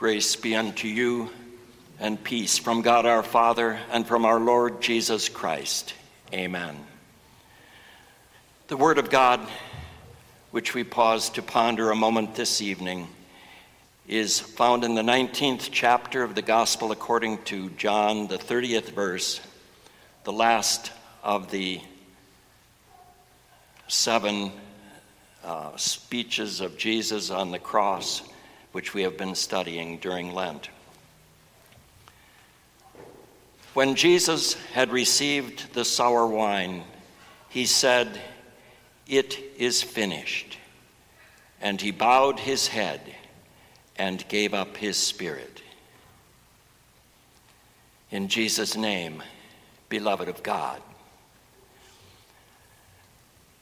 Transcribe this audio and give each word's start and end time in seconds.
Grace 0.00 0.34
be 0.34 0.56
unto 0.56 0.88
you 0.88 1.28
and 1.98 2.24
peace 2.24 2.56
from 2.56 2.80
God 2.80 3.04
our 3.04 3.22
Father 3.22 3.78
and 3.92 4.06
from 4.06 4.24
our 4.24 4.40
Lord 4.40 4.80
Jesus 4.80 5.28
Christ. 5.28 5.92
Amen. 6.32 6.74
The 8.68 8.78
Word 8.78 8.96
of 8.96 9.10
God, 9.10 9.46
which 10.52 10.74
we 10.74 10.84
pause 10.84 11.28
to 11.28 11.42
ponder 11.42 11.90
a 11.90 11.94
moment 11.94 12.34
this 12.34 12.62
evening, 12.62 13.08
is 14.08 14.40
found 14.40 14.84
in 14.84 14.94
the 14.94 15.02
19th 15.02 15.68
chapter 15.70 16.22
of 16.22 16.34
the 16.34 16.40
Gospel 16.40 16.92
according 16.92 17.42
to 17.42 17.68
John, 17.68 18.26
the 18.26 18.38
30th 18.38 18.92
verse, 18.92 19.38
the 20.24 20.32
last 20.32 20.92
of 21.22 21.50
the 21.50 21.78
seven 23.86 24.50
uh, 25.44 25.76
speeches 25.76 26.62
of 26.62 26.78
Jesus 26.78 27.28
on 27.28 27.50
the 27.50 27.58
cross 27.58 28.22
which 28.72 28.94
we 28.94 29.02
have 29.02 29.16
been 29.16 29.34
studying 29.34 29.98
during 29.98 30.32
Lent. 30.34 30.70
When 33.74 33.94
Jesus 33.94 34.54
had 34.72 34.90
received 34.90 35.74
the 35.74 35.84
sour 35.84 36.26
wine, 36.26 36.82
he 37.48 37.66
said, 37.66 38.20
It 39.06 39.38
is 39.56 39.82
finished. 39.82 40.58
And 41.60 41.80
he 41.80 41.90
bowed 41.90 42.40
his 42.40 42.68
head 42.68 43.00
and 43.96 44.26
gave 44.28 44.54
up 44.54 44.76
his 44.76 44.96
spirit. 44.96 45.62
In 48.10 48.28
Jesus' 48.28 48.76
name, 48.76 49.22
beloved 49.88 50.28
of 50.28 50.42
God. 50.42 50.80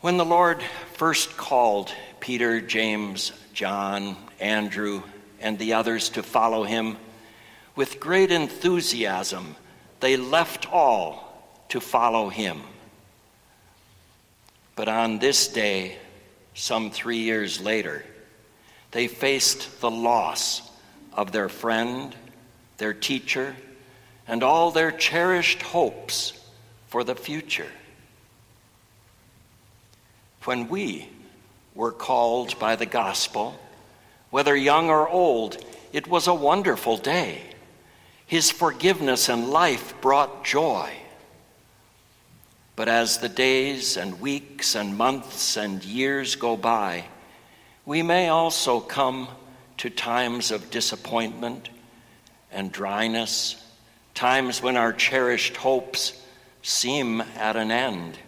When 0.01 0.17
the 0.17 0.25
Lord 0.25 0.63
first 0.95 1.37
called 1.37 1.93
Peter, 2.21 2.61
James, 2.61 3.33
John, 3.53 4.17
Andrew, 4.41 5.03
and 5.41 5.59
the 5.59 5.75
others 5.75 6.11
to 6.11 6.23
follow 6.23 6.65
him, 6.65 6.97
with 7.77 8.01
great 8.01 8.33
enthusiasm, 8.33 9.55
they 10.01 10.17
left 10.17 10.73
all 10.73 11.65
to 11.69 11.81
follow 11.81 12.29
him. 12.29 12.61
But 14.75 14.89
on 14.89 15.19
this 15.19 15.49
day, 15.49 15.97
some 16.55 16.91
three 16.91 17.19
years 17.19 17.61
later, 17.61 18.05
they 18.91 19.07
faced 19.07 19.81
the 19.81 19.91
loss 19.91 20.63
of 21.13 21.33
their 21.33 21.49
friend, 21.49 22.15
their 22.79 22.95
teacher, 22.95 23.55
and 24.27 24.43
all 24.43 24.71
their 24.71 24.91
cherished 24.93 25.63
hopes 25.63 26.33
for 26.89 27.05
the 27.05 27.15
future. 27.15 27.71
When 30.45 30.69
we 30.69 31.09
were 31.79 31.93
called 31.93 32.59
by 32.59 32.75
the 32.75 32.85
gospel, 32.85 33.57
whether 34.31 34.57
young 34.57 34.91
or 34.91 35.09
old, 35.09 35.57
it 35.93 36.09
was 36.09 36.27
a 36.27 36.35
wonderful 36.35 36.97
day. 36.97 37.41
His 38.27 38.51
forgiveness 38.51 39.29
and 39.29 39.49
life 39.49 39.95
brought 40.01 40.45
joy. 40.45 40.93
But 42.75 42.89
as 42.89 43.19
the 43.19 43.29
days 43.29 43.97
and 43.97 44.21
weeks 44.21 44.75
and 44.75 44.99
months 44.99 45.57
and 45.57 45.85
years 45.85 46.35
go 46.35 46.57
by, 46.57 47.05
we 47.87 48.03
may 48.03 48.29
also 48.29 48.81
come 48.81 49.29
to 49.77 49.89
times 49.89 50.51
of 50.51 50.73
disappointment 50.73 51.69
and 52.51 52.73
dryness, 52.73 53.55
times 54.15 54.61
when 54.61 54.77
our 54.77 54.93
cherished 54.93 55.57
hopes 55.57 56.21
seem 56.61 57.21
at 57.37 57.55
an 57.55 57.71
end, 57.71 58.19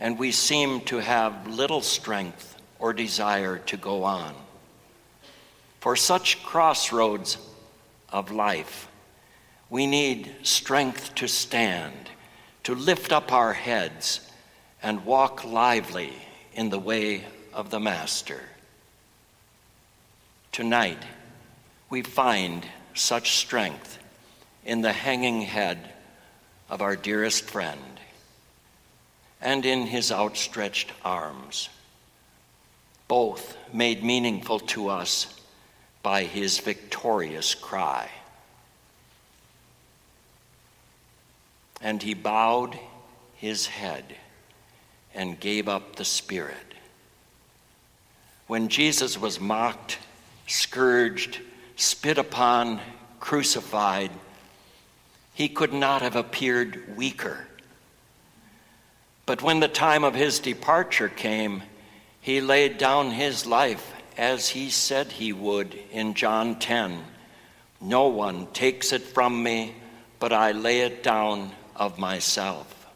and 0.00 0.18
we 0.18 0.32
seem 0.32 0.80
to 0.80 0.96
have 0.96 1.46
little 1.46 1.82
strength 1.82 2.56
or 2.78 2.94
desire 2.94 3.58
to 3.58 3.76
go 3.76 4.02
on. 4.02 4.34
For 5.78 5.94
such 5.94 6.42
crossroads 6.42 7.36
of 8.08 8.32
life, 8.32 8.88
we 9.68 9.86
need 9.86 10.34
strength 10.42 11.14
to 11.16 11.28
stand, 11.28 12.08
to 12.64 12.74
lift 12.74 13.12
up 13.12 13.30
our 13.30 13.52
heads, 13.52 14.26
and 14.82 15.04
walk 15.04 15.44
lively 15.44 16.14
in 16.54 16.70
the 16.70 16.78
way 16.78 17.24
of 17.52 17.68
the 17.68 17.78
Master. 17.78 18.40
Tonight, 20.50 21.02
we 21.90 22.00
find 22.02 22.66
such 22.94 23.36
strength 23.36 23.98
in 24.64 24.80
the 24.80 24.92
hanging 24.92 25.42
head 25.42 25.92
of 26.70 26.80
our 26.80 26.96
dearest 26.96 27.44
friend 27.44 27.99
and 29.40 29.64
in 29.64 29.86
his 29.86 30.12
outstretched 30.12 30.92
arms, 31.04 31.68
both 33.08 33.56
made 33.72 34.04
meaningful 34.04 34.60
to 34.60 34.88
us 34.88 35.40
by 36.02 36.24
his 36.24 36.58
victorious 36.58 37.54
cry. 37.54 38.08
And 41.80 42.02
he 42.02 42.14
bowed 42.14 42.78
his 43.34 43.66
head 43.66 44.04
and 45.14 45.40
gave 45.40 45.68
up 45.68 45.96
the 45.96 46.04
spirit. 46.04 46.56
When 48.46 48.68
Jesus 48.68 49.18
was 49.18 49.40
mocked, 49.40 49.98
scourged, 50.46 51.40
spit 51.76 52.18
upon, 52.18 52.80
crucified, 53.18 54.10
he 55.32 55.48
could 55.48 55.72
not 55.72 56.02
have 56.02 56.16
appeared 56.16 56.96
weaker. 56.96 57.46
But 59.30 59.42
when 59.42 59.60
the 59.60 59.68
time 59.68 60.02
of 60.02 60.16
his 60.16 60.40
departure 60.40 61.08
came, 61.08 61.62
he 62.20 62.40
laid 62.40 62.78
down 62.78 63.12
his 63.12 63.46
life 63.46 63.92
as 64.18 64.48
he 64.48 64.70
said 64.70 65.06
he 65.06 65.32
would 65.32 65.78
in 65.92 66.14
John 66.14 66.58
10 66.58 67.04
No 67.80 68.08
one 68.08 68.48
takes 68.48 68.92
it 68.92 69.02
from 69.02 69.40
me, 69.40 69.76
but 70.18 70.32
I 70.32 70.50
lay 70.50 70.80
it 70.80 71.04
down 71.04 71.52
of 71.76 71.96
myself. 71.96 72.88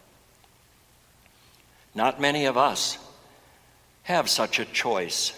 Not 1.95 2.21
many 2.21 2.47
of 2.47 2.59
us 2.59 2.99
have 4.03 4.29
such 4.29 4.59
a 4.59 4.65
choice 4.65 5.33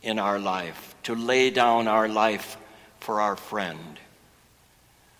in 0.00 0.18
our 0.18 0.38
life 0.38 0.94
to 1.02 1.14
lay 1.14 1.50
down 1.50 1.88
our 1.88 2.08
life 2.08 2.56
for 3.00 3.20
our 3.20 3.36
friend. 3.36 3.98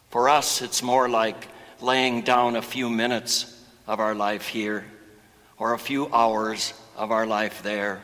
For 0.09 0.31
us, 0.31 0.62
it's 0.62 0.83
more 0.83 1.06
like 1.06 1.49
laying 1.83 2.23
down 2.23 2.56
a 2.56 2.62
few 2.62 2.89
minutes 2.89 3.62
of 3.87 4.00
our 4.00 4.15
life 4.15 4.49
here, 4.49 4.87
or 5.59 5.73
a 5.75 5.79
few 5.79 6.09
hours 6.13 6.75
of 6.97 7.11
our 7.11 7.27
life 7.27 7.63
there 7.63 8.03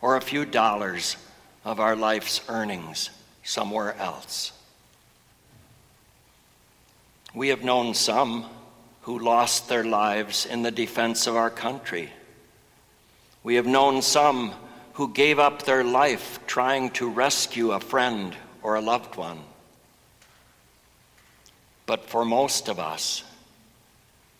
or 0.00 0.16
a 0.16 0.20
few 0.20 0.44
dollars 0.44 1.16
of 1.64 1.80
our 1.80 1.96
life's 1.96 2.40
earnings 2.48 3.10
somewhere 3.42 3.96
else. 3.96 4.52
We 7.34 7.48
have 7.48 7.62
known 7.62 7.94
some 7.94 8.46
who 9.02 9.18
lost 9.18 9.68
their 9.68 9.84
lives 9.84 10.46
in 10.46 10.62
the 10.62 10.70
defense 10.70 11.26
of 11.26 11.36
our 11.36 11.50
country. 11.50 12.10
We 13.42 13.54
have 13.56 13.66
known 13.66 14.02
some 14.02 14.52
who 14.94 15.12
gave 15.12 15.38
up 15.38 15.62
their 15.62 15.84
life 15.84 16.40
trying 16.46 16.90
to 16.90 17.08
rescue 17.08 17.72
a 17.72 17.80
friend 17.80 18.34
or 18.62 18.74
a 18.74 18.80
loved 18.80 19.16
one. 19.16 19.38
But 21.86 22.04
for 22.04 22.24
most 22.24 22.68
of 22.68 22.78
us, 22.78 23.22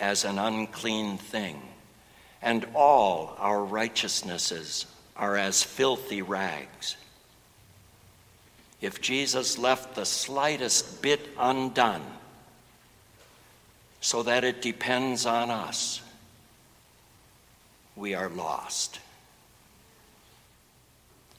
as 0.00 0.24
an 0.24 0.40
unclean 0.40 1.16
thing, 1.16 1.62
and 2.42 2.66
all 2.74 3.36
our 3.38 3.64
righteousnesses 3.64 4.86
are 5.14 5.36
as 5.36 5.62
filthy 5.62 6.20
rags. 6.20 6.96
If 8.80 9.00
Jesus 9.00 9.56
left 9.56 9.94
the 9.94 10.04
slightest 10.04 11.00
bit 11.00 11.28
undone 11.38 12.02
so 14.02 14.24
that 14.24 14.42
it 14.42 14.60
depends 14.60 15.24
on 15.26 15.48
us, 15.48 16.02
we 17.94 18.14
are 18.14 18.28
lost. 18.28 18.98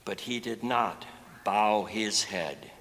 But 0.05 0.21
he 0.21 0.39
did 0.39 0.63
not 0.63 1.05
bow 1.43 1.83
his 1.83 2.23
head 2.23 2.71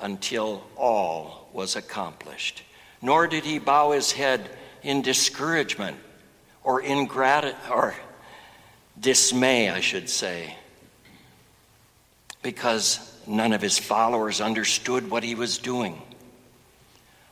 until 0.00 0.62
all 0.76 1.48
was 1.52 1.74
accomplished, 1.74 2.62
nor 3.02 3.26
did 3.26 3.44
he 3.44 3.58
bow 3.58 3.90
his 3.90 4.12
head 4.12 4.48
in 4.84 5.02
discouragement 5.02 5.98
or 6.62 6.80
ingratitude 6.80 7.58
or 7.70 7.94
dismay, 9.00 9.68
I 9.68 9.80
should 9.80 10.08
say, 10.08 10.54
because 12.40 13.20
none 13.26 13.52
of 13.52 13.60
his 13.60 13.80
followers 13.80 14.40
understood 14.40 15.10
what 15.10 15.24
he 15.24 15.34
was 15.34 15.58
doing. 15.58 16.00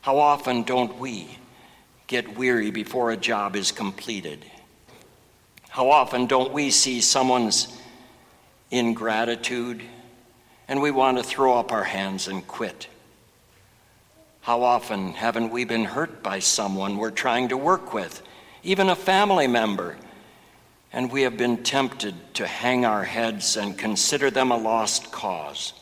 How 0.09 0.21
often 0.21 0.63
don't 0.63 0.99
we 0.99 1.29
get 2.07 2.39
weary 2.39 2.71
before 2.71 3.11
a 3.11 3.17
job 3.19 3.55
is 3.55 3.73
completed? 3.73 4.43
How 5.69 5.91
often 5.91 6.25
don't 6.25 6.51
we 6.51 6.71
see 6.71 7.03
someone's 7.03 7.79
ingratitude 8.71 9.83
and 10.67 10.81
we 10.81 10.91
want 10.91 11.19
to 11.19 11.23
throw 11.23 11.59
up 11.59 11.73
our 11.73 11.85
hands 11.85 12.27
and 12.27 12.49
quit? 12.49 12.89
How 14.41 14.63
often 14.63 15.13
haven't 15.13 15.51
we 15.51 15.65
been 15.65 15.85
hurt 15.85 16.23
by 16.23 16.39
someone 16.39 16.97
we're 16.97 17.11
trying 17.11 17.49
to 17.49 17.59
work 17.59 17.93
with, 17.93 18.23
even 18.63 18.89
a 18.89 18.97
family 18.97 19.47
member, 19.47 19.99
and 20.91 21.13
we 21.13 21.21
have 21.21 21.37
been 21.37 21.63
tempted 21.63 22.15
to 22.33 22.47
hang 22.47 22.87
our 22.87 23.05
heads 23.05 23.59
and 23.59 23.77
consider 23.77 24.31
them 24.31 24.53
a 24.53 24.57
lost 24.57 25.13
cause? 25.13 25.75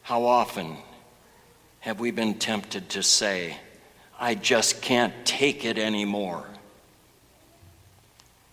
How 0.00 0.24
often 0.24 0.78
have 1.84 2.00
we 2.00 2.10
been 2.10 2.32
tempted 2.32 2.88
to 2.88 3.02
say, 3.02 3.58
I 4.18 4.34
just 4.34 4.80
can't 4.80 5.12
take 5.26 5.66
it 5.66 5.76
anymore? 5.76 6.46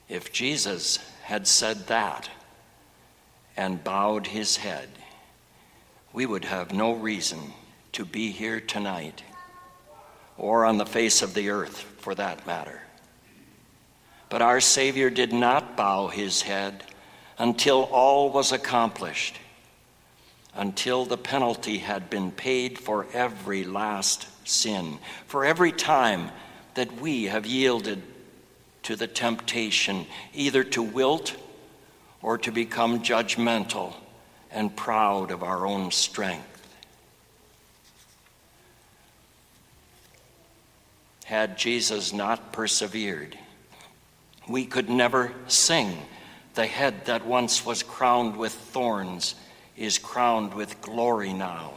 If 0.10 0.34
Jesus 0.34 1.00
had 1.24 1.48
said 1.48 1.88
that 1.88 2.30
and 3.56 3.82
bowed 3.86 4.28
his 4.28 4.58
head, 4.58 4.90
we 6.12 6.26
would 6.26 6.44
have 6.44 6.74
no 6.74 6.92
reason 6.92 7.40
to 7.94 8.04
be 8.04 8.32
here 8.32 8.60
tonight 8.60 9.24
or 10.38 10.66
on 10.66 10.78
the 10.78 10.86
face 10.86 11.22
of 11.22 11.34
the 11.34 11.52
earth 11.52 11.80
for 12.00 12.14
that 12.16 12.46
matter. 12.46 12.82
But 14.28 14.42
our 14.42 14.60
Savior 14.60 15.10
did 15.10 15.32
not 15.32 15.78
bow 15.78 16.10
his 16.10 16.42
head 16.42 16.84
until 17.38 17.84
all 17.84 18.30
was 18.30 18.52
accomplished, 18.52 19.38
until 20.56 21.06
the 21.06 21.18
penalty 21.18 21.78
had 21.78 22.10
been 22.10 22.32
paid 22.32 22.78
for 22.78 23.08
every 23.14 23.64
last 23.64 24.28
sin, 24.48 24.98
for 25.28 25.46
every 25.46 25.72
time 25.72 26.30
that 26.74 27.02
we 27.02 27.26
have 27.26 27.46
yielded 27.46 28.02
to 28.84 28.96
the 28.96 29.08
temptation 29.08 30.06
either 30.34 30.64
to 30.64 30.82
wilt 30.82 31.36
or 32.22 32.38
to 32.38 32.52
become 32.52 33.02
judgmental 33.02 33.94
and 34.52 34.76
proud 34.76 35.32
of 35.32 35.44
our 35.44 35.66
own 35.66 35.92
strength. 35.92 36.48
Had 41.26 41.58
Jesus 41.58 42.12
not 42.12 42.52
persevered, 42.52 43.38
we 44.50 44.66
could 44.66 44.90
never 44.90 45.32
sing, 45.48 45.98
The 46.56 46.68
head 46.68 47.06
that 47.06 47.26
once 47.26 47.66
was 47.66 47.82
crowned 47.84 48.36
with 48.36 48.52
thorns 48.52 49.36
is 49.82 49.98
crowned 49.98 50.54
with 50.54 50.80
glory 50.80 51.34
now. 51.34 51.74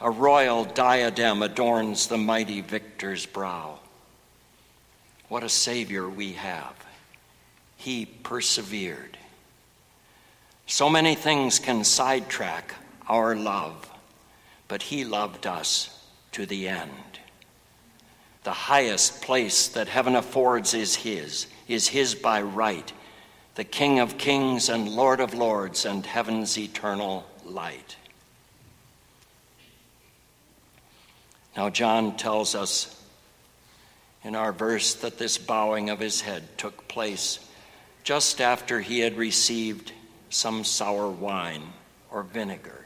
A 0.00 0.08
royal 0.08 0.64
diadem 0.64 1.42
adorns 1.42 2.06
the 2.06 2.16
mighty 2.16 2.60
victor's 2.60 3.26
brow. 3.26 3.80
What 5.28 5.42
a 5.42 5.48
Savior 5.48 6.08
we 6.08 6.34
have. 6.34 6.76
He 7.76 8.06
persevered. 8.06 9.18
So 10.68 10.88
many 10.88 11.16
things 11.16 11.58
can 11.58 11.82
sidetrack 11.82 12.74
our 13.08 13.34
love, 13.34 13.90
but 14.68 14.82
He 14.82 15.04
loved 15.04 15.44
us 15.44 16.04
to 16.32 16.46
the 16.46 16.68
end. 16.68 17.18
The 18.44 18.52
highest 18.52 19.22
place 19.22 19.66
that 19.68 19.88
heaven 19.88 20.14
affords 20.14 20.72
is 20.72 20.94
His, 20.94 21.48
is 21.66 21.88
His 21.88 22.14
by 22.14 22.42
right, 22.42 22.92
the 23.58 23.64
King 23.64 23.98
of 23.98 24.18
kings 24.18 24.68
and 24.68 24.88
Lord 24.88 25.18
of 25.18 25.34
lords, 25.34 25.84
and 25.84 26.06
heaven's 26.06 26.56
eternal 26.56 27.26
light. 27.44 27.96
Now, 31.56 31.68
John 31.68 32.16
tells 32.16 32.54
us 32.54 33.02
in 34.22 34.36
our 34.36 34.52
verse 34.52 34.94
that 34.94 35.18
this 35.18 35.38
bowing 35.38 35.90
of 35.90 35.98
his 35.98 36.20
head 36.20 36.56
took 36.56 36.86
place 36.86 37.40
just 38.04 38.40
after 38.40 38.80
he 38.80 39.00
had 39.00 39.16
received 39.16 39.90
some 40.30 40.62
sour 40.62 41.10
wine 41.10 41.72
or 42.12 42.22
vinegar. 42.22 42.77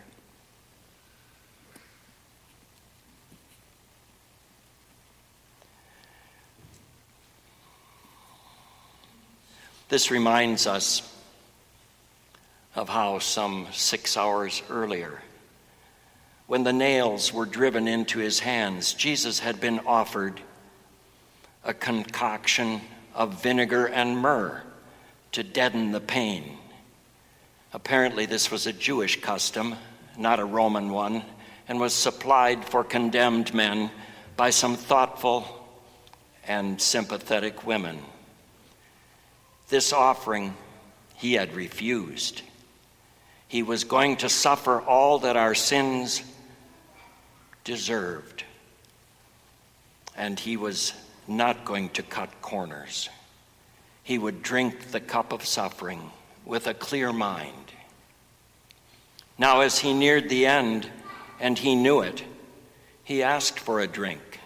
This 9.93 10.11
reminds 10.11 10.67
us 10.67 11.03
of 12.75 12.89
how 12.89 13.19
some 13.19 13.67
six 13.73 14.17
hours 14.17 14.63
earlier, 14.71 15.21
when 16.47 16.65
the 16.65 16.73
nails 16.73 17.31
were 17.31 17.45
driven 17.45 17.87
into 17.87 18.19
his 18.19 18.39
hands, 18.39 18.95
Jesus 18.95 19.41
had 19.41 19.61
been 19.61 19.81
offered 19.81 20.41
a 21.63 21.75
concoction 21.75 22.81
of 23.15 23.43
vinegar 23.43 23.85
and 23.85 24.17
myrrh 24.17 24.63
to 25.33 25.43
deaden 25.43 25.93
the 25.93 26.01
pain. 26.01 26.57
Apparently, 27.75 28.25
this 28.25 28.51
was 28.51 28.67
a 28.67 28.73
Jewish 28.73 29.21
custom, 29.21 29.75
not 30.17 30.41
a 30.41 30.45
Roman 30.47 30.89
one, 30.89 31.23
and 31.69 31.79
was 31.79 31.93
supplied 31.93 32.65
for 32.65 32.83
condemned 32.83 33.53
men 33.53 33.91
by 34.39 34.49
some 34.49 34.75
thoughtful 34.75 35.45
and 36.49 36.81
sympathetic 36.81 37.67
women. 37.67 37.99
This 39.73 39.95
offering 39.95 40.55
he 41.15 41.33
had 41.33 41.55
refused. 41.55 42.43
He 43.49 43.63
was 43.63 43.85
going 43.85 44.19
to 44.19 44.29
suffer 44.29 44.83
all 44.83 45.21
that 45.21 45.39
our 45.39 45.55
sins 45.55 46.23
deserved, 47.65 48.45
and 50.15 50.39
he 50.39 50.59
was 50.59 50.93
not 51.27 51.65
going 51.65 51.89
to 51.89 52.03
cut 52.03 52.43
corners. 52.43 53.09
He 54.03 54.19
would 54.19 54.43
drink 54.43 54.91
the 54.91 55.01
cup 55.01 55.33
of 55.33 55.47
suffering 55.47 56.11
with 56.45 56.67
a 56.67 56.75
clear 56.75 57.11
mind. 57.11 57.73
Now, 59.39 59.63
as 59.63 59.79
he 59.79 59.95
neared 59.95 60.29
the 60.29 60.45
end, 60.45 60.87
and 61.41 61.59
he 61.59 61.75
knew 61.75 62.03
it, 62.03 62.23
he 63.05 63.23
asked 63.23 63.59
for 63.59 63.81
a 63.81 63.87
drink. 63.87 64.39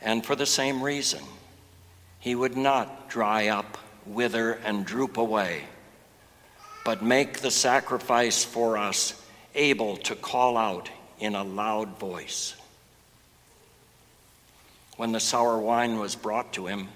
And 0.00 0.26
for 0.26 0.34
the 0.34 0.46
same 0.46 0.82
reason, 0.82 1.22
he 2.18 2.34
would 2.34 2.56
not 2.56 3.08
dry 3.08 3.46
up, 3.46 3.78
wither, 4.06 4.52
and 4.52 4.84
droop 4.84 5.16
away, 5.16 5.64
but 6.84 7.02
make 7.02 7.40
the 7.40 7.50
sacrifice 7.50 8.44
for 8.44 8.76
us 8.76 9.20
able 9.54 9.96
to 9.98 10.14
call 10.14 10.56
out 10.56 10.90
in 11.18 11.34
a 11.34 11.44
loud 11.44 11.98
voice. 11.98 12.54
When 14.96 15.12
the 15.12 15.20
sour 15.20 15.58
wine 15.58 15.98
was 15.98 16.14
brought 16.14 16.52
to 16.54 16.66
him, 16.66 16.88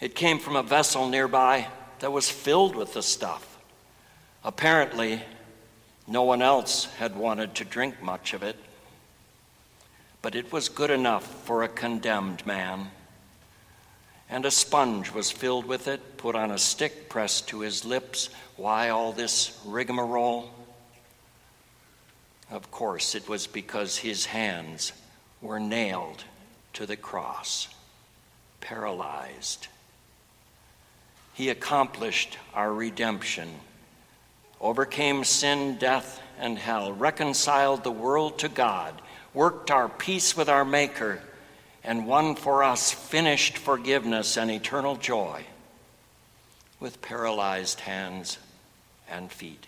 it 0.00 0.14
came 0.14 0.38
from 0.38 0.56
a 0.56 0.62
vessel 0.62 1.08
nearby 1.08 1.68
that 2.00 2.12
was 2.12 2.30
filled 2.30 2.76
with 2.76 2.94
the 2.94 3.02
stuff. 3.02 3.58
Apparently, 4.44 5.22
no 6.06 6.22
one 6.22 6.42
else 6.42 6.86
had 6.96 7.16
wanted 7.16 7.54
to 7.56 7.64
drink 7.64 8.02
much 8.02 8.32
of 8.32 8.42
it, 8.42 8.56
but 10.22 10.34
it 10.34 10.52
was 10.52 10.68
good 10.68 10.90
enough 10.90 11.24
for 11.44 11.62
a 11.62 11.68
condemned 11.68 12.46
man. 12.46 12.90
And 14.30 14.44
a 14.44 14.50
sponge 14.50 15.12
was 15.12 15.30
filled 15.30 15.64
with 15.64 15.88
it, 15.88 16.18
put 16.18 16.34
on 16.34 16.50
a 16.50 16.58
stick 16.58 17.08
pressed 17.08 17.48
to 17.48 17.60
his 17.60 17.84
lips. 17.84 18.28
Why 18.56 18.90
all 18.90 19.12
this 19.12 19.58
rigmarole? 19.64 20.50
Of 22.50 22.70
course, 22.70 23.14
it 23.14 23.28
was 23.28 23.46
because 23.46 23.98
his 23.98 24.26
hands 24.26 24.92
were 25.40 25.60
nailed 25.60 26.24
to 26.74 26.86
the 26.86 26.96
cross, 26.96 27.68
paralyzed. 28.60 29.68
He 31.34 31.48
accomplished 31.50 32.36
our 32.52 32.72
redemption, 32.72 33.48
overcame 34.60 35.24
sin, 35.24 35.76
death, 35.78 36.20
and 36.38 36.58
hell, 36.58 36.92
reconciled 36.92 37.84
the 37.84 37.90
world 37.90 38.38
to 38.40 38.48
God, 38.48 39.00
worked 39.32 39.70
our 39.70 39.88
peace 39.88 40.36
with 40.36 40.48
our 40.48 40.64
Maker, 40.64 41.22
and 41.84 42.06
won 42.06 42.34
for 42.34 42.62
us 42.62 42.92
finished 42.92 43.56
forgiveness 43.56 44.36
and 44.36 44.50
eternal 44.50 44.96
joy 44.96 45.44
with 46.80 47.00
paralyzed 47.02 47.80
hands 47.80 48.38
and 49.10 49.30
feet. 49.30 49.66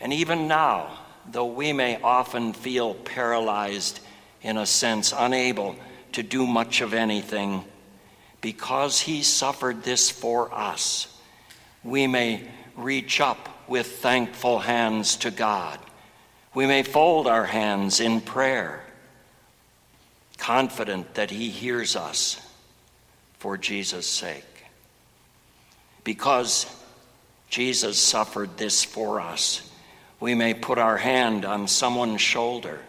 And 0.00 0.12
even 0.12 0.48
now, 0.48 0.98
though 1.30 1.46
we 1.46 1.72
may 1.72 2.00
often 2.00 2.52
feel 2.52 2.94
paralyzed 2.94 4.00
in 4.42 4.56
a 4.56 4.66
sense, 4.66 5.12
unable 5.16 5.76
to 6.12 6.22
do 6.22 6.46
much 6.46 6.80
of 6.80 6.94
anything, 6.94 7.64
because 8.40 9.00
he 9.00 9.22
suffered 9.22 9.82
this 9.82 10.10
for 10.10 10.52
us, 10.54 11.18
we 11.84 12.06
may 12.06 12.48
reach 12.76 13.20
up 13.20 13.48
with 13.68 13.86
thankful 13.98 14.60
hands 14.60 15.16
to 15.16 15.30
God. 15.30 15.78
We 16.54 16.66
may 16.66 16.82
fold 16.82 17.26
our 17.26 17.44
hands 17.44 18.00
in 18.00 18.22
prayer, 18.22 18.82
confident 20.40 21.14
that 21.14 21.30
he 21.30 21.50
hears 21.50 21.94
us 21.94 22.40
for 23.38 23.56
Jesus' 23.56 24.06
sake. 24.06 24.44
Because 26.02 26.66
Jesus 27.50 27.98
suffered 27.98 28.56
this 28.56 28.82
for 28.82 29.20
us, 29.20 29.70
we 30.18 30.34
may 30.34 30.54
put 30.54 30.78
our 30.78 30.96
hand 30.96 31.44
on 31.44 31.68
someone's 31.68 32.22
shoulder 32.22 32.80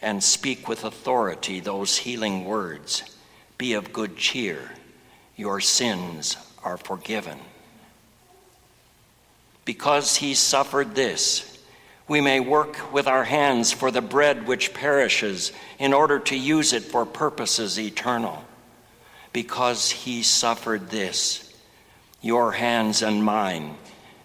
and 0.00 0.22
speak 0.22 0.68
with 0.68 0.84
authority 0.84 1.60
those 1.60 1.98
healing 1.98 2.44
words 2.44 3.02
Be 3.58 3.74
of 3.74 3.92
good 3.92 4.16
cheer, 4.16 4.70
your 5.36 5.60
sins 5.60 6.36
are 6.64 6.76
forgiven. 6.76 7.38
Because 9.64 10.16
he 10.16 10.34
suffered 10.34 10.94
this, 10.94 11.51
we 12.08 12.20
may 12.20 12.40
work 12.40 12.92
with 12.92 13.06
our 13.06 13.24
hands 13.24 13.72
for 13.72 13.90
the 13.90 14.02
bread 14.02 14.46
which 14.46 14.74
perishes 14.74 15.52
in 15.78 15.92
order 15.92 16.18
to 16.18 16.36
use 16.36 16.72
it 16.72 16.82
for 16.82 17.06
purposes 17.06 17.78
eternal. 17.78 18.44
Because 19.32 19.90
he 19.90 20.22
suffered 20.22 20.90
this, 20.90 21.54
your 22.20 22.52
hands 22.52 23.02
and 23.02 23.24
mine 23.24 23.76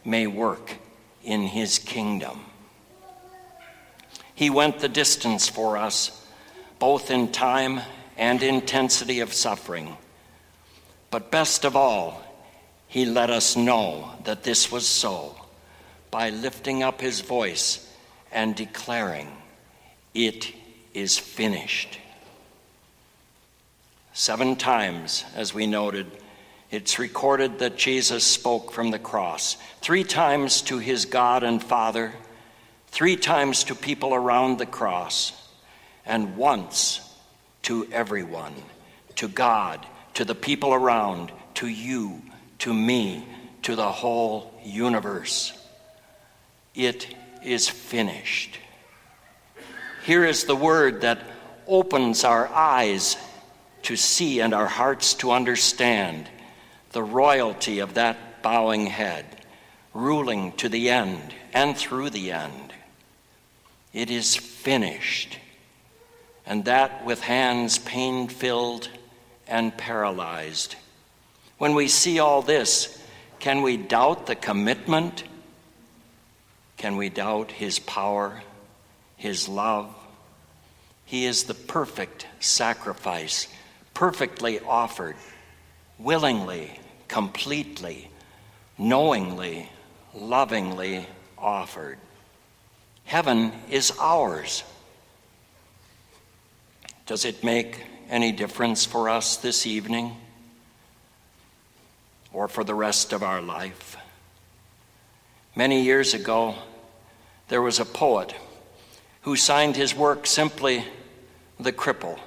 may 0.04 0.28
work 0.28 0.76
in 1.24 1.44
his 1.44 1.80
kingdom. 1.80 2.42
He 4.34 4.50
went 4.50 4.80
the 4.80 4.90
distance 4.90 5.48
for 5.48 5.78
us, 5.78 6.26
both 6.80 7.10
in 7.10 7.32
time 7.32 7.82
and 8.18 8.44
intensity 8.44 9.20
of 9.20 9.34
suffering. 9.34 9.98
But 11.10 11.32
best 11.32 11.64
of 11.66 11.76
all, 11.76 12.22
he 12.88 13.06
let 13.06 13.30
us 13.30 13.56
know 13.56 14.12
that 14.26 14.44
this 14.44 14.72
was 14.72 14.86
so 14.86 15.36
by 16.12 16.30
lifting 16.30 16.84
up 16.84 17.02
his 17.02 17.22
voice 17.22 17.92
and 18.32 18.56
declaring, 18.56 19.32
It 20.14 20.54
is 20.94 21.18
finished. 21.18 22.00
Seven 24.14 24.56
times, 24.56 25.24
as 25.36 25.54
we 25.54 25.68
noted, 25.68 26.08
it's 26.72 27.00
recorded 27.00 27.60
that 27.60 27.78
Jesus 27.78 28.24
spoke 28.24 28.72
from 28.72 28.92
the 28.92 29.00
cross, 29.00 29.58
three 29.82 30.04
times 30.04 30.62
to 30.64 30.80
his 30.80 31.06
God 31.06 31.44
and 31.44 31.64
Father 31.64 32.14
three 32.98 33.16
times 33.16 33.66
to 33.66 33.76
people 33.76 34.14
around 34.14 34.58
the 34.58 34.66
cross, 34.66 35.32
and 36.06 36.36
once 36.38 37.02
to 37.64 37.88
everyone 37.92 38.56
to 39.16 39.28
God, 39.28 39.86
to 40.14 40.26
the 40.26 40.36
people 40.36 40.74
around, 40.74 41.32
to 41.56 41.68
you, 41.68 42.22
to 42.60 42.74
me, 42.74 43.28
to 43.64 43.76
the 43.76 43.92
whole 43.92 44.54
universe. 44.64 45.54
It 46.78 47.08
is 47.44 47.68
finished. 47.68 48.60
Here 50.04 50.24
is 50.24 50.44
the 50.44 50.56
word 50.56 51.02
that 51.02 51.20
opens 51.68 52.24
our 52.24 52.48
eyes 52.48 53.18
to 53.82 53.96
see 53.96 54.42
and 54.42 54.54
our 54.54 54.68
hearts 54.68 55.16
to 55.16 55.32
understand 55.32 56.30
the 56.92 57.02
royalty 57.02 57.80
of 57.80 57.96
that 57.96 58.44
bowing 58.44 58.86
head, 58.86 59.26
ruling 59.96 60.52
to 60.54 60.70
the 60.70 60.92
end 60.92 61.34
and 61.52 61.76
through 61.76 62.12
the 62.12 62.32
end. 62.32 62.74
It 63.92 64.12
is 64.12 64.36
finished. 64.36 65.40
And 66.46 66.66
that 66.66 67.04
with 67.04 67.22
hands 67.22 67.80
pain 67.80 68.28
filled 68.28 68.88
and 69.48 69.76
paralyzed. 69.76 70.76
When 71.58 71.74
we 71.74 71.88
see 71.88 72.20
all 72.20 72.44
this, 72.44 73.04
can 73.40 73.64
we 73.64 73.78
doubt 73.78 74.28
the 74.28 74.36
commitment? 74.36 75.24
Can 76.78 76.96
we 76.96 77.10
doubt 77.10 77.52
his 77.52 77.80
power, 77.80 78.42
his 79.16 79.50
love? 79.50 79.94
He 81.06 81.26
is 81.26 81.44
the 81.44 81.56
perfect 81.56 82.28
sacrifice, 82.40 83.48
perfectly 83.94 84.60
offered, 84.60 85.16
willingly, 85.98 86.80
completely, 87.08 88.12
knowingly, 88.78 89.70
lovingly 90.14 91.08
offered. 91.38 91.98
Heaven 93.06 93.52
is 93.72 93.92
ours. 94.00 94.64
Does 97.08 97.26
it 97.26 97.44
make 97.44 97.84
any 98.10 98.32
difference 98.32 98.86
for 98.86 99.10
us 99.10 99.38
this 99.38 99.66
evening 99.66 100.16
or 102.34 102.48
for 102.48 102.64
the 102.64 102.76
rest 102.76 103.14
of 103.14 103.24
our 103.24 103.42
life? 103.42 103.98
Many 105.56 105.82
years 105.82 106.14
ago, 106.14 106.56
there 107.48 107.62
was 107.62 107.80
a 107.80 107.86
poet 107.86 108.34
who 109.22 109.36
signed 109.36 109.75
his 109.75 109.96
work 109.96 110.25
simply 110.25 110.86
The 111.60 111.72
Cripple. 111.72 112.20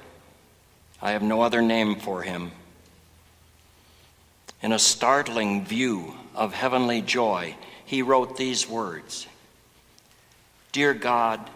I 1.01 1.11
have 1.11 1.23
no 1.23 1.41
other 1.41 1.61
name 1.61 1.95
for 1.95 2.21
him. 2.21 2.51
In 4.61 4.71
a 4.71 4.79
startling 4.79 5.65
view 5.65 6.13
of 6.35 6.53
heavenly 6.53 7.01
joy, 7.01 7.55
he 7.85 8.01
wrote 8.01 8.37
these 8.37 8.69
words 8.69 9.27
Dear 10.71 10.93
God, 10.93 11.49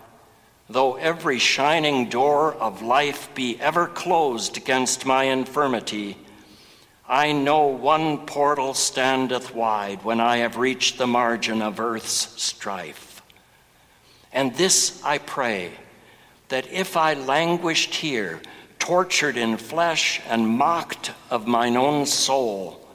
though 0.69 0.95
every 0.95 1.39
shining 1.39 2.09
door 2.09 2.53
of 2.53 2.81
life 2.81 3.33
be 3.35 3.59
ever 3.59 3.87
closed 3.87 4.57
against 4.57 5.05
my 5.05 5.25
infirmity, 5.25 6.17
I 7.07 7.31
know 7.31 7.67
one 7.67 8.25
portal 8.25 8.73
standeth 8.73 9.53
wide 9.53 10.03
when 10.03 10.19
I 10.19 10.37
have 10.37 10.57
reached 10.57 10.97
the 10.97 11.05
margin 11.05 11.61
of 11.61 11.79
earth's 11.79 12.41
strife. 12.41 13.14
And 14.35 14.53
this 14.53 15.01
I 15.03 15.17
pray, 15.17 15.71
that 16.49 16.71
if 16.71 16.97
I 16.97 17.13
languished 17.13 17.95
here, 17.95 18.41
tortured 18.77 19.37
in 19.37 19.57
flesh 19.57 20.21
and 20.27 20.47
mocked 20.47 21.11
of 21.31 21.47
mine 21.47 21.77
own 21.77 22.05
soul, 22.05 22.85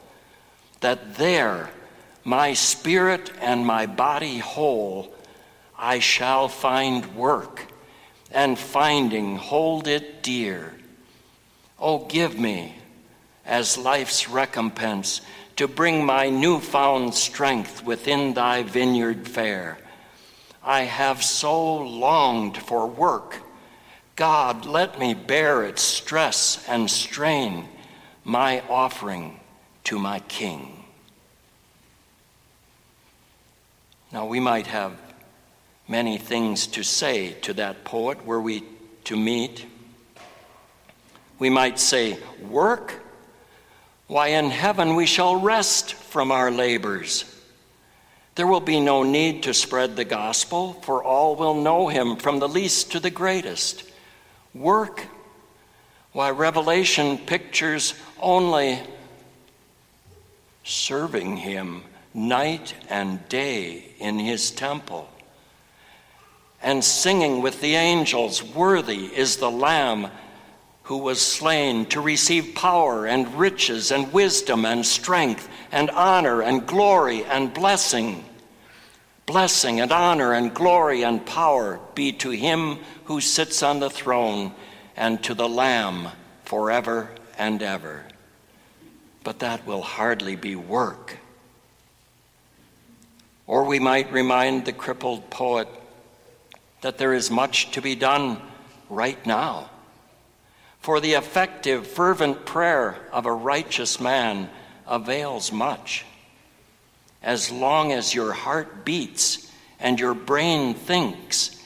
that 0.80 1.16
there 1.16 1.70
my 2.24 2.52
spirit 2.52 3.32
and 3.40 3.66
my 3.66 3.86
body 3.86 4.38
whole 4.38 5.14
I 5.78 5.98
shall 5.98 6.46
find 6.46 7.16
work, 7.16 7.66
and 8.30 8.58
finding 8.58 9.36
hold 9.36 9.88
it 9.88 10.22
dear. 10.22 10.74
Oh, 11.78 12.04
give 12.04 12.38
me, 12.38 12.76
as 13.46 13.78
life's 13.78 14.28
recompense, 14.28 15.22
to 15.56 15.66
bring 15.66 16.04
my 16.04 16.28
newfound 16.28 17.14
strength 17.14 17.82
within 17.82 18.34
thy 18.34 18.62
vineyard 18.62 19.26
fair. 19.26 19.78
I 20.62 20.82
have 20.82 21.22
so 21.22 21.76
longed 21.76 22.56
for 22.56 22.86
work. 22.86 23.38
God, 24.16 24.66
let 24.66 24.98
me 24.98 25.14
bear 25.14 25.64
its 25.64 25.82
stress 25.82 26.62
and 26.68 26.90
strain, 26.90 27.66
my 28.24 28.60
offering 28.68 29.40
to 29.84 29.98
my 29.98 30.20
King. 30.20 30.84
Now, 34.12 34.26
we 34.26 34.40
might 34.40 34.66
have 34.66 34.92
many 35.88 36.18
things 36.18 36.66
to 36.68 36.82
say 36.82 37.32
to 37.42 37.54
that 37.54 37.84
poet 37.84 38.26
were 38.26 38.40
we 38.40 38.64
to 39.04 39.16
meet. 39.16 39.64
We 41.38 41.48
might 41.48 41.78
say, 41.78 42.18
Work? 42.48 42.94
Why, 44.08 44.28
in 44.28 44.50
heaven 44.50 44.96
we 44.96 45.06
shall 45.06 45.36
rest 45.36 45.94
from 45.94 46.32
our 46.32 46.50
labors. 46.50 47.39
There 48.40 48.46
will 48.46 48.60
be 48.60 48.80
no 48.80 49.02
need 49.02 49.42
to 49.42 49.52
spread 49.52 49.96
the 49.96 50.04
gospel, 50.06 50.72
for 50.72 51.04
all 51.04 51.36
will 51.36 51.52
know 51.52 51.88
him 51.88 52.16
from 52.16 52.38
the 52.38 52.48
least 52.48 52.90
to 52.92 52.98
the 52.98 53.10
greatest. 53.10 53.84
Work? 54.54 55.08
Why, 56.12 56.30
Revelation 56.30 57.18
pictures 57.18 57.92
only 58.18 58.78
serving 60.64 61.36
him 61.36 61.82
night 62.14 62.72
and 62.88 63.28
day 63.28 63.92
in 63.98 64.18
his 64.18 64.50
temple 64.50 65.06
and 66.62 66.82
singing 66.82 67.42
with 67.42 67.60
the 67.60 67.74
angels, 67.74 68.42
Worthy 68.42 69.14
is 69.14 69.36
the 69.36 69.50
Lamb 69.50 70.08
who 70.84 70.96
was 70.96 71.20
slain 71.20 71.84
to 71.90 72.00
receive 72.00 72.54
power 72.54 73.06
and 73.06 73.38
riches 73.38 73.92
and 73.92 74.10
wisdom 74.14 74.64
and 74.64 74.86
strength 74.86 75.46
and 75.70 75.90
honor 75.90 76.40
and 76.40 76.66
glory 76.66 77.22
and 77.26 77.52
blessing. 77.52 78.24
Blessing 79.30 79.78
and 79.78 79.92
honor 79.92 80.32
and 80.32 80.52
glory 80.52 81.04
and 81.04 81.24
power 81.24 81.78
be 81.94 82.10
to 82.14 82.30
him 82.30 82.80
who 83.04 83.20
sits 83.20 83.62
on 83.62 83.78
the 83.78 83.88
throne 83.88 84.52
and 84.96 85.22
to 85.22 85.34
the 85.34 85.48
Lamb 85.48 86.08
forever 86.42 87.08
and 87.38 87.62
ever. 87.62 88.02
But 89.22 89.38
that 89.38 89.64
will 89.64 89.82
hardly 89.82 90.34
be 90.34 90.56
work. 90.56 91.18
Or 93.46 93.62
we 93.62 93.78
might 93.78 94.10
remind 94.10 94.64
the 94.64 94.72
crippled 94.72 95.30
poet 95.30 95.68
that 96.80 96.98
there 96.98 97.14
is 97.14 97.30
much 97.30 97.70
to 97.70 97.80
be 97.80 97.94
done 97.94 98.42
right 98.88 99.24
now. 99.24 99.70
For 100.80 100.98
the 100.98 101.12
effective, 101.12 101.86
fervent 101.86 102.46
prayer 102.46 102.98
of 103.12 103.26
a 103.26 103.32
righteous 103.32 104.00
man 104.00 104.50
avails 104.88 105.52
much. 105.52 106.04
As 107.22 107.50
long 107.50 107.92
as 107.92 108.14
your 108.14 108.32
heart 108.32 108.84
beats 108.84 109.50
and 109.78 109.98
your 109.98 110.14
brain 110.14 110.74
thinks, 110.74 111.60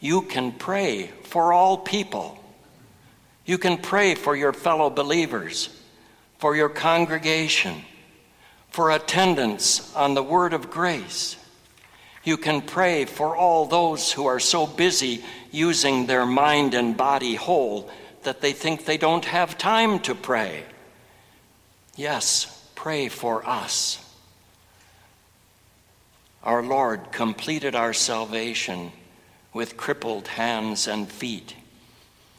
you 0.00 0.22
can 0.22 0.52
pray 0.52 1.08
for 1.24 1.52
all 1.52 1.78
people. 1.78 2.42
You 3.46 3.58
can 3.58 3.78
pray 3.78 4.14
for 4.14 4.34
your 4.34 4.52
fellow 4.52 4.90
believers, 4.90 5.68
for 6.38 6.56
your 6.56 6.68
congregation, 6.68 7.82
for 8.70 8.90
attendance 8.90 9.94
on 9.94 10.14
the 10.14 10.22
word 10.22 10.52
of 10.52 10.70
grace. 10.70 11.36
You 12.22 12.38
can 12.38 12.62
pray 12.62 13.04
for 13.04 13.36
all 13.36 13.66
those 13.66 14.10
who 14.10 14.26
are 14.26 14.40
so 14.40 14.66
busy 14.66 15.22
using 15.50 16.06
their 16.06 16.26
mind 16.26 16.74
and 16.74 16.96
body 16.96 17.34
whole 17.34 17.90
that 18.22 18.40
they 18.40 18.52
think 18.52 18.84
they 18.84 18.96
don't 18.96 19.26
have 19.26 19.58
time 19.58 20.00
to 20.00 20.14
pray. 20.14 20.64
Yes, 21.96 22.68
pray 22.74 23.08
for 23.08 23.46
us. 23.46 24.03
Our 26.44 26.62
Lord 26.62 27.10
completed 27.10 27.74
our 27.74 27.94
salvation 27.94 28.92
with 29.54 29.78
crippled 29.78 30.28
hands 30.28 30.86
and 30.86 31.10
feet. 31.10 31.56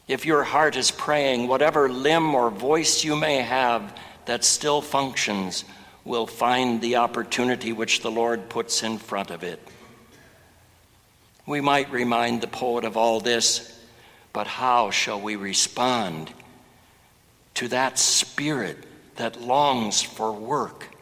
If 0.06 0.24
your 0.24 0.44
heart 0.44 0.76
is 0.76 0.92
praying, 0.92 1.48
whatever 1.48 1.88
limb 1.88 2.32
or 2.32 2.50
voice 2.50 3.02
you 3.02 3.16
may 3.16 3.38
have 3.38 3.98
that 4.26 4.44
still 4.44 4.80
functions 4.80 5.64
will 6.04 6.28
find 6.28 6.80
the 6.80 6.96
opportunity 6.96 7.72
which 7.72 8.00
the 8.00 8.10
Lord 8.10 8.48
puts 8.48 8.84
in 8.84 8.98
front 8.98 9.32
of 9.32 9.42
it. 9.42 9.60
We 11.44 11.60
might 11.60 11.90
remind 11.90 12.40
the 12.40 12.46
poet 12.46 12.84
of 12.84 12.96
all 12.96 13.18
this 13.18 13.72
but 14.32 14.46
how 14.46 14.90
shall 14.90 15.18
we 15.18 15.34
respond 15.34 16.30
to 17.54 17.68
that 17.68 17.98
spirit 17.98 18.76
that 19.16 19.40
longs 19.40 20.02
for 20.02 20.30
work 20.30 20.94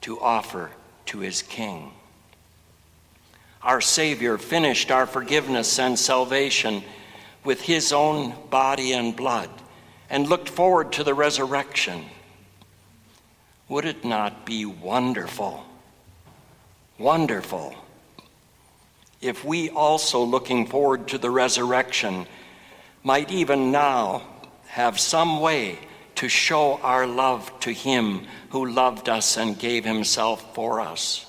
to 0.00 0.18
offer 0.18 0.70
to 1.06 1.18
his 1.18 1.42
King? 1.42 1.92
Our 3.62 3.80
Savior 3.80 4.38
finished 4.38 4.90
our 4.90 5.06
forgiveness 5.06 5.78
and 5.78 5.98
salvation 5.98 6.84
with 7.44 7.62
his 7.62 7.92
own 7.92 8.34
body 8.50 8.92
and 8.92 9.16
blood 9.16 9.50
and 10.08 10.28
looked 10.28 10.48
forward 10.48 10.92
to 10.92 11.04
the 11.04 11.14
resurrection. 11.14 12.04
Would 13.68 13.84
it 13.84 14.04
not 14.04 14.46
be 14.46 14.64
wonderful? 14.64 15.64
Wonderful 16.98 17.74
if 19.20 19.44
we 19.44 19.70
also, 19.70 20.22
looking 20.22 20.66
forward 20.66 21.08
to 21.08 21.18
the 21.18 21.30
resurrection, 21.30 22.26
might 23.02 23.30
even 23.30 23.72
now 23.72 24.22
have 24.68 25.00
some 25.00 25.40
way 25.40 25.78
to 26.16 26.28
show 26.28 26.78
our 26.82 27.06
love 27.06 27.58
to 27.60 27.72
Him 27.72 28.26
who 28.50 28.66
loved 28.66 29.08
us 29.08 29.36
and 29.36 29.58
gave 29.58 29.84
Himself 29.84 30.54
for 30.54 30.80
us. 30.80 31.26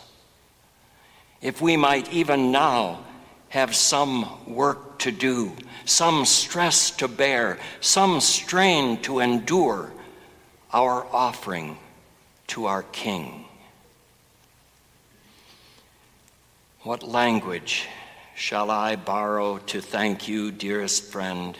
If 1.41 1.62
we 1.62 1.78
might 1.78 2.12
even 2.12 2.52
now 2.52 3.04
have 3.50 3.76
some 3.76 4.28
work 4.45 5.00
to 5.00 5.12
do, 5.12 5.54
some 5.86 6.26
stress 6.26 6.91
to 6.91 7.08
bear, 7.08 7.60
some 7.80 8.19
strain 8.19 9.02
to 9.04 9.19
endure, 9.19 9.91
our 10.73 11.06
offering 11.13 11.78
to 12.47 12.65
our 12.65 12.84
King. 12.84 13.45
What 16.82 17.04
language 17.04 17.88
shall 18.36 18.69
I 18.69 18.95
borrow 18.95 19.58
to 19.58 19.82
thank 19.82 20.28
you, 20.28 20.52
dearest 20.52 21.12
friend, 21.12 21.58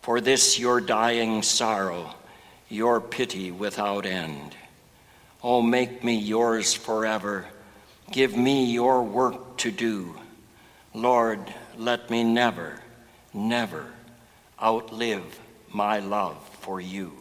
for 0.00 0.20
this 0.20 0.58
your 0.58 0.80
dying 0.80 1.42
sorrow, 1.42 2.14
your 2.72 3.00
pity 3.00 3.50
without 3.50 4.06
end? 4.06 4.56
Oh, 5.42 5.60
make 5.60 6.02
me 6.02 6.16
yours 6.16 6.72
forever. 6.72 7.46
Give 8.10 8.36
me 8.36 8.72
your 8.72 9.02
work 9.02 9.58
to 9.58 9.70
do. 9.70 10.16
Lord, 10.94 11.40
let 11.76 12.10
me 12.10 12.24
never, 12.24 12.80
never 13.32 13.86
outlive 14.62 15.40
my 15.72 15.98
love 15.98 16.36
for 16.60 16.80
you. 16.80 17.12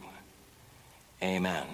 Amen. 1.24 1.66